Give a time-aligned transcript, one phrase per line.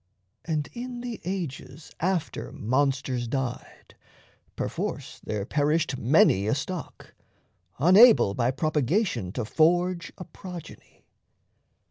[0.45, 3.93] And in the ages after monsters died,
[4.55, 7.13] Perforce there perished many a stock,
[7.77, 11.05] unable By propagation to forge a progeny.